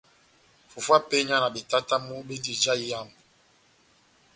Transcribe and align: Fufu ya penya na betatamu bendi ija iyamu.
Fufu 0.69 0.91
ya 0.93 0.99
penya 1.09 1.35
na 1.41 1.49
betatamu 1.55 2.13
bendi 2.27 2.49
ija 2.55 2.73
iyamu. 2.83 3.15